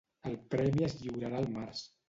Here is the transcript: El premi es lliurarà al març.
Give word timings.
El 0.29 0.37
premi 0.55 0.87
es 0.87 0.97
lliurarà 1.03 1.43
al 1.45 1.49
març. 1.61 1.87